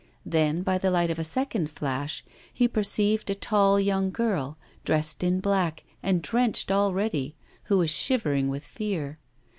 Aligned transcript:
Then, 0.25 0.63
by 0.63 0.79
the 0.79 0.89
light 0.89 1.11
of 1.11 1.19
a 1.19 1.23
second 1.23 1.69
flash, 1.69 2.25
he 2.51 2.67
perceived 2.67 3.29
a 3.29 3.35
tall 3.35 3.79
young 3.79 4.09
girl, 4.09 4.57
dressed 4.83 5.21
in 5.23 5.39
black, 5.39 5.83
and 6.01 6.23
drenched 6.23 6.71
already, 6.71 7.35
who 7.65 7.77
was 7.77 7.91
shivering 7.91 8.47
with 8.49 8.65
fear. 8.65 9.19